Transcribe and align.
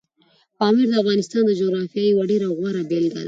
پامیر 0.59 0.87
د 0.89 0.93
افغانستان 1.03 1.41
د 1.45 1.51
جغرافیې 1.59 2.03
یوه 2.11 2.23
ډېره 2.31 2.47
غوره 2.57 2.81
بېلګه 2.89 3.13
ده. 3.17 3.19